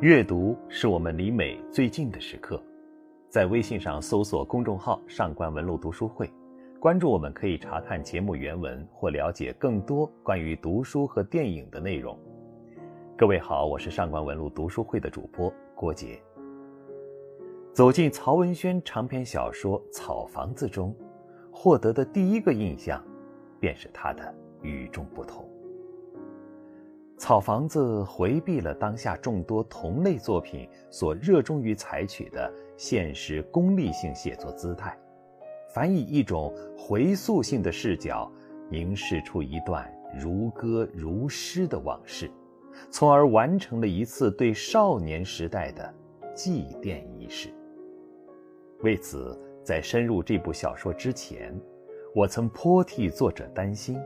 [0.00, 2.58] 阅读是我们离美最近的时刻，
[3.28, 6.32] 在微信上搜索公众号“上官文露读书会”，
[6.80, 12.18] 关注我们可以查看节目原文或了解更多关于读书和电影的内容。
[13.14, 16.18] 各位好，我是上官文露读书会的主播郭杰。
[17.74, 20.96] 走进曹文轩长篇小说《草房子》中，
[21.52, 23.04] 获得的第一个印象，
[23.60, 25.46] 便是它的与众不同。
[27.20, 34.98] 草房子回避了当下众多同类作品所热衷于采取的现实功利性写作姿态，
[35.74, 38.32] 反以一种回溯性的视角
[38.70, 39.86] 凝视出一段
[40.18, 42.30] 如歌如诗的往事，
[42.90, 45.94] 从而完成了一次对少年时代的
[46.34, 47.50] 祭奠仪式。
[48.80, 51.54] 为此，在深入这部小说之前，
[52.14, 54.00] 我曾颇替作者担心。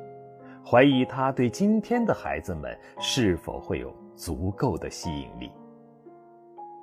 [0.67, 5.51] 怀疑他对今天的孩子们是否会有足够的吸引力。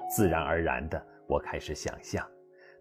[0.08, 2.23] 自然而然的，我开始想象，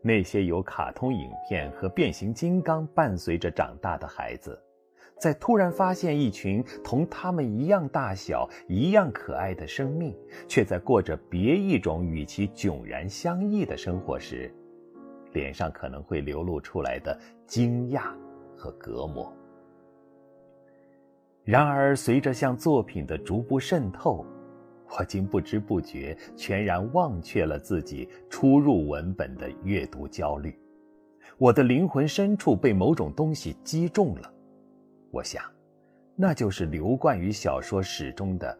[0.02, 4.60] 那些有卡通影片和变形金刚伴随着长大的孩子，
[5.16, 10.14] 在突然发现一群同他们一样大小、一样可爱的生命，
[10.46, 14.52] 却在过着别一种与其迥然相异的生活时，
[15.32, 18.12] 脸上可能会流露出来的惊讶
[18.54, 19.32] 和隔膜。
[21.50, 24.24] 然而，随着向作品的逐步渗透，
[24.96, 30.56] 我竟不知不觉全然忘却了自己初入文本的阅读焦虑。
[31.38, 34.32] 我的灵魂深处被某种东西击中了，
[35.10, 35.42] 我想，
[36.14, 38.56] 那就是流贯于小说史中的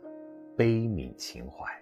[0.57, 1.73] 悲悯情怀。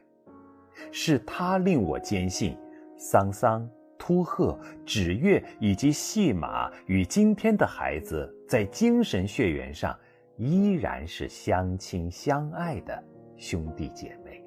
[0.92, 2.54] 是他令我坚信，
[2.98, 9.98] 桑桑、秃鹤、纸月以及戏马与今天的孩子在精神血缘上。
[10.38, 13.02] 依然是相亲相爱的
[13.36, 14.42] 兄弟姐妹。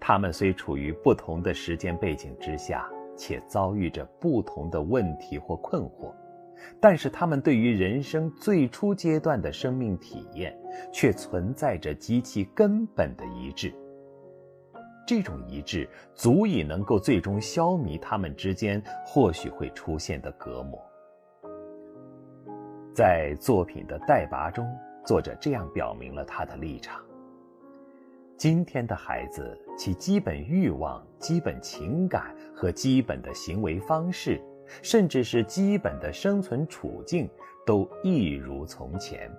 [0.00, 6.14] 他们虽处于不同的时间背景之下，且遭遇着不同的问题或困惑，
[6.80, 10.56] 但是他们对于人生最初阶段的生命体验，
[10.90, 13.74] 却存在着极其根本的一致。
[15.06, 20.80] 这种一致足以能够最终消弭他们之间或许会出现的隔膜。
[22.98, 24.68] 在作品的代拔中，
[25.06, 27.00] 作者这样表明了他的立场：
[28.36, 34.42] 今天的孩子，其基本欲望、基本情感和基本的行为方式，
[34.82, 37.30] 甚至是基本的生存处境，
[37.64, 39.30] 都一如从前。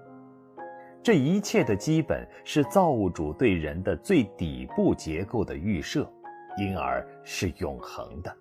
[1.03, 6.09] 这一切的基本是造物主对人的最底部结构的预设，
[6.57, 8.33] 因而是永恒的。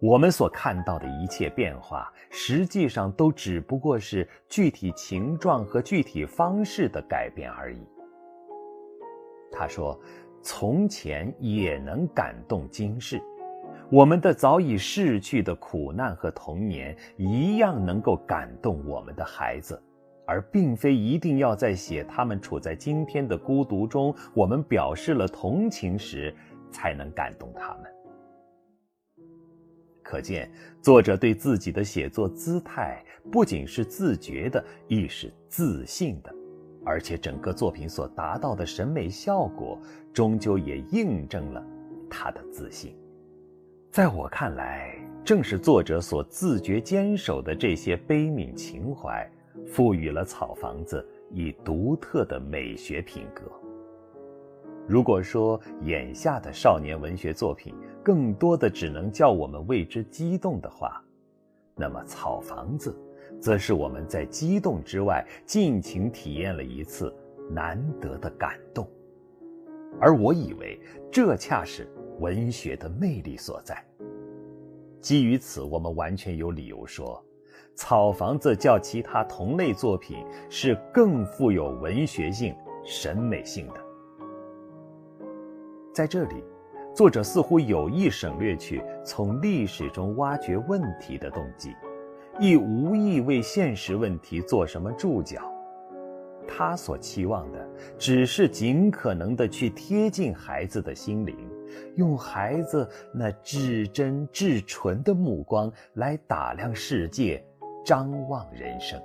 [0.00, 7.86] 我们所看到的一切变化，实际上都只不过是具体情状和具体方式的改变而已。
[9.52, 10.00] 他说
[10.40, 13.20] ：“从前也能感动今世，
[13.90, 19.78] 我们的早已逝去的苦难和童年，一样能够感动我们的孩子，
[20.26, 26.34] 而并非一定要在写他们处在今天的孤独中，我们表示了同情时，
[26.70, 27.90] 才能感动他们。”
[30.02, 30.50] 可见，
[30.82, 36.34] 作者对自己的写作姿态不仅是自觉的，亦是自信的，
[36.84, 39.78] 而且整个作品所达到的审美效果，
[40.12, 41.64] 终究也印证了
[42.08, 42.96] 他的自信。
[43.90, 44.94] 在我看来，
[45.24, 49.28] 正是作者所自觉坚守的这些悲悯情怀，
[49.66, 53.50] 赋予了《草房子》以独特的美学品格。
[54.88, 61.00] 如果说眼下的少年文学作品更多的只能叫我们为之激动的话，
[61.76, 62.94] 那么《草房子》
[63.40, 67.14] 则是我们在激动之外尽情体验了一次
[67.50, 68.88] 难得的感动。
[70.00, 70.80] 而我以为
[71.10, 73.84] 这恰是文学的魅力所在。
[75.00, 77.24] 基于此，我们完全有理由说，
[77.76, 82.54] 《草房子》较其他同类作品是更富有文学性、
[82.84, 83.89] 审美性的。
[85.92, 86.44] 在这里，
[86.94, 91.74] 作者似乎有意省略去从历史中挖掘问题的动机，
[92.38, 95.42] 亦无意为现实问题做什么注脚。
[96.46, 101.36] 他所期望的，只是尽可能的去贴近孩子的心灵，
[101.96, 107.44] 用孩子那至真至纯的目光来打量世界，
[107.84, 109.00] 张望人生。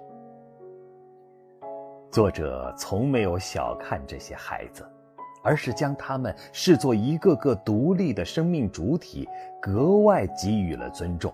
[2.12, 4.84] 作者从没有小看这些孩子。
[5.46, 9.30] 而是将他们视作一个个独立的生命主体，
[9.62, 11.32] 格外给予了尊重。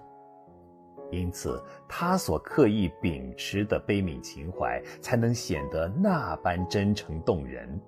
[1.09, 7.79] 因此，他所刻意秉持的悲悯情怀，才能显得那般真诚动人。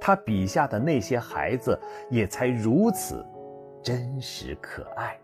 [0.00, 1.78] 他笔下的那些孩子
[2.10, 3.24] 也才如此
[3.82, 5.18] 真实可爱。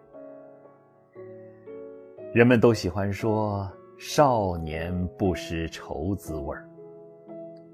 [2.33, 6.69] 人们都喜欢说“少年不识愁滋味儿”，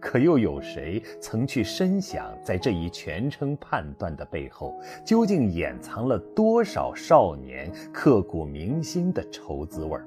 [0.01, 4.75] 可又有谁曾去深想，在这一全称判断的背后，
[5.05, 10.07] 究竟掩藏了多少少年刻骨铭心的愁滋味儿？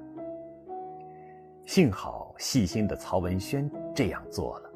[1.63, 4.69] 幸好细心的曹文轩这样做了，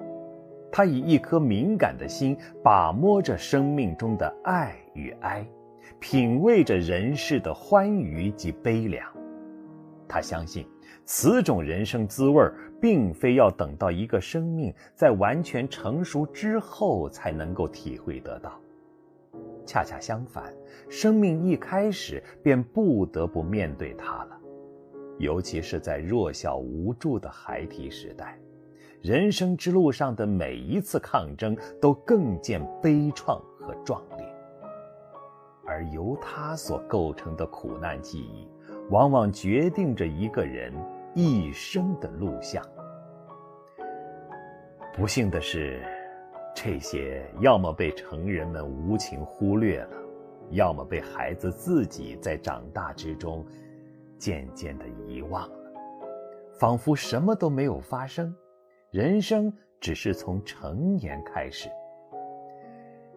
[0.72, 5.46] 他以一颗敏感的心把摸着生命中的爱与哀，
[6.00, 9.06] 品味着人世的欢愉及悲凉。
[10.08, 10.66] 他相信，
[11.04, 18.60] 此种人生滋味儿并非要等到一个生命在完全成熟之后才能够体会得到。
[19.66, 20.54] 恰恰相反，
[20.90, 24.38] 生命一开始便不得不面对它了。
[25.18, 28.40] 尤其是在弱小无助的孩提时代，
[29.02, 34.26] 人生之路上的每一次抗争都更见悲怆和壮烈，
[35.66, 38.48] 而由它所构成的苦难记忆。
[38.90, 40.72] 往往决定着一个人
[41.20, 42.64] 一生的录像。
[44.94, 45.82] 不幸的是，
[46.54, 49.98] 这些要么被成人们无情忽略了，
[50.52, 53.44] 要么被孩子自己在长大之中
[54.20, 55.58] 渐渐的遗忘了，
[56.60, 58.32] 仿佛什么都没有发生，
[58.92, 61.68] 人生只是从成年开始。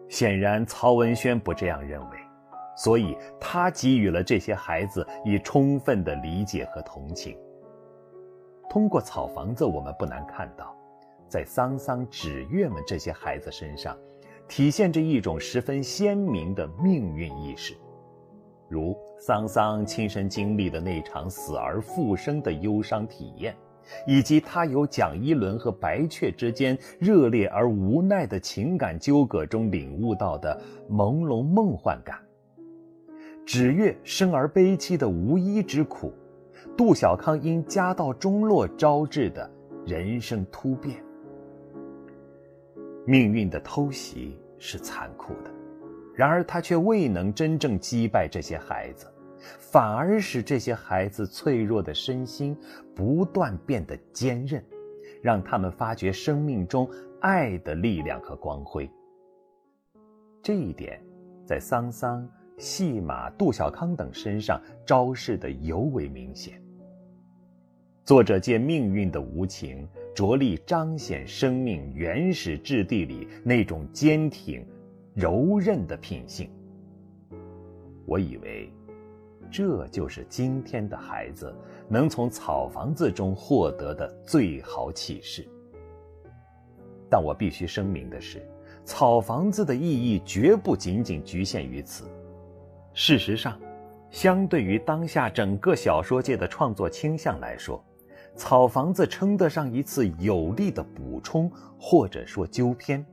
[0.09, 2.17] 显然，曹文轩不这样认为。
[2.75, 7.37] 所以，他给予了这些孩子以充分的理解和同情。
[8.71, 10.73] 通过草房子，我们不难看到，
[11.27, 13.97] 在桑桑、纸月们这些孩子身上，
[14.47, 17.75] 体现着一种十分鲜明的命运意识。
[18.69, 23.53] 如桑桑亲身经历的那场死而复生的忧伤体验，
[24.07, 30.57] 以及他由蒋一伦和白雀之间热烈而无奈的情感纠葛中领悟到的
[30.89, 32.17] 朦胧梦幻感。
[33.45, 36.13] 纸月生而悲戚的无依之苦，
[36.77, 39.49] 杜小康因家道中落招致的
[39.85, 41.03] 人生突变。
[43.05, 45.51] 命运的偷袭是残酷的，
[46.13, 49.07] 然而他却未能真正击败这些孩子，
[49.59, 52.55] 反而使这些孩子脆弱的身心
[52.95, 54.63] 不断变得坚韧，
[55.21, 56.89] 让他们发掘生命中
[57.19, 58.89] 爱的力量和光辉。
[60.41, 61.03] 这一点，
[61.45, 62.27] 在桑桑。
[62.61, 66.61] 戏马、杜小康等身上昭示的尤为明显。
[68.05, 74.63] 作者借命运的无情，着力彰显生命原始质地里那种坚挺、
[75.15, 76.51] 柔韧的品性。
[78.05, 78.71] 我以为，
[79.49, 81.51] 这就是今天的孩子
[81.89, 85.47] 能从草房子中获得的最好启示。
[87.09, 88.47] 但我必须声明的是，
[88.85, 92.05] 草房子的意义绝不仅仅局限于此。
[92.93, 93.57] 事实上，
[94.09, 97.81] 相对于当下整个小说界的创作倾向来说，
[98.35, 101.49] 《草房子》称得上一次有力的补充，
[101.79, 103.05] 或者说纠偏。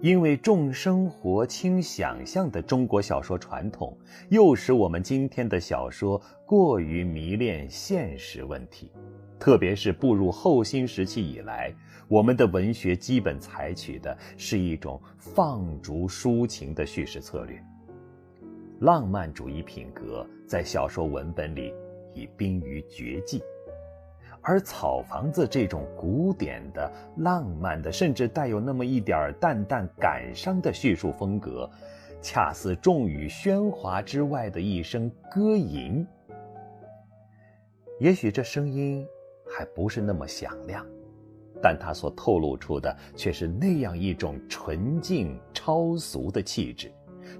[0.00, 3.98] 因为重生活轻想象的中国小说传统，
[4.28, 8.92] 又使我们今天的小说过于迷恋现实问题，
[9.40, 11.74] 特别是步入后新时期以来，
[12.06, 17.60] 我们的文学基本采取的是一种放逐抒情的叙事策略。
[18.80, 21.74] 浪漫主义品格在小说文本里
[22.14, 23.42] 已濒于绝迹，
[24.40, 31.68] 而草房子这种古典的、浪漫的，甚至带有那么一点淡淡感伤的叙述风格，
[32.22, 36.06] 恰似众语喧哗之外的一声歌吟。
[37.98, 39.04] 也许这声音
[39.44, 40.86] 还不是那么响亮，
[41.60, 46.92] 但它所透露出的却是那样一种纯净超俗的气质。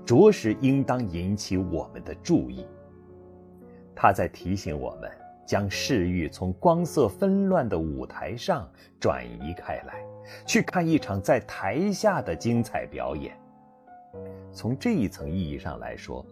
[0.04, 2.66] 着实应当引起我们的注意。
[3.94, 5.10] 他在提醒我们，
[5.46, 10.04] 将视域从光色纷乱的舞台上转移开来，
[10.46, 13.36] 去看一场在台下的精彩表演。
[14.52, 16.24] 从这一层意义上来说，《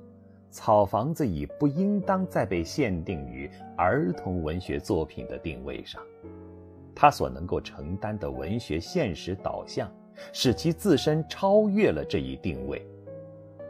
[0.50, 6.00] 草房子》已不应当再被限定于儿童文学作品的定位上，
[6.94, 9.90] 它所能够承担的文学现实导向，
[10.32, 12.86] 使其自身超越了这一定位。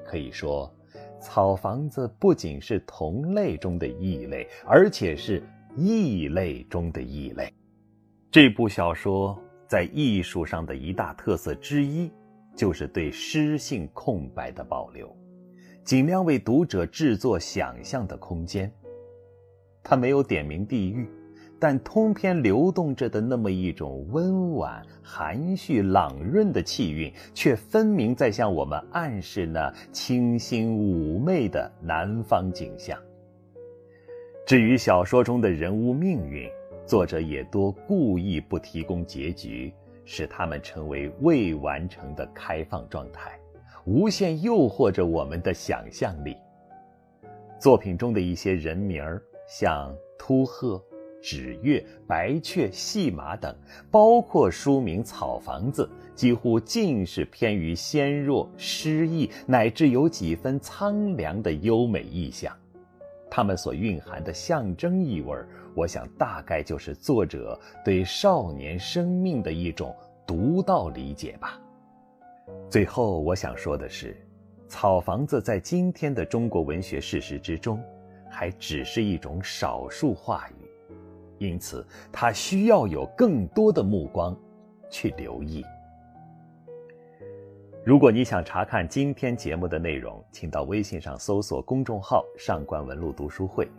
[0.06, 0.72] 可以说，
[1.20, 5.42] 草房子不仅是同类中的异类，而且是
[5.76, 7.52] 异类中的异类。
[8.30, 9.36] 这部小说
[9.66, 12.10] 在艺术上的一大特色之一，
[12.54, 15.14] 就是对诗性空白的保留，
[15.84, 18.72] 尽量为读者制作想象的空间。
[19.82, 21.08] 他没有点名地域，
[21.58, 32.98] 但通篇流动着的那么一种温婉、含蓄、朗润的气韵，却分明在向我们暗示那清新妩媚的南方景象。
[34.46, 36.48] 至于小说中的人物命运，
[36.84, 39.72] 作者也多故意不提供结局，
[40.04, 43.40] 使他们成为未完成的开放状态，
[43.86, 46.36] 无限诱惑着我们的想象力。
[47.58, 50.80] 作品中的一些人名儿，像秃鹤。
[51.22, 53.54] 纸月、白雀、戏马等，
[53.90, 62.56] 包括书名《草房子》，几乎尽是偏于纤弱、诗意，乃至有几分苍凉的优美意象。
[63.28, 65.36] 它们所蕴含的象征意味，
[65.74, 69.94] 我想大概就是作者对少年生命的一种
[70.24, 71.60] 独到理解吧。
[72.70, 74.14] 最后，我想说的是，
[74.68, 77.82] 《草房子》在今天的中国文学事实之中，
[78.30, 80.55] 还只是一种少数话语。
[81.38, 84.36] 因此，他需要有更多的目光
[84.90, 85.64] 去留意。
[87.84, 93.70] 如果你想查看今天节目的内容，请到微信上搜索公众号“上官文露读书会”。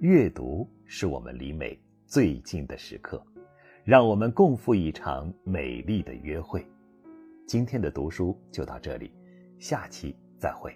[0.00, 3.22] 阅读是我们离美最近的时刻，
[3.84, 6.64] 让我们共赴一场美丽的约会。
[7.46, 9.12] 今天的读书就到这里，
[9.58, 10.72] 下期再会。